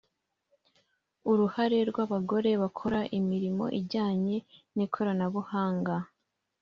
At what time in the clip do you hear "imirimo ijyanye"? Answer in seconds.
3.19-4.35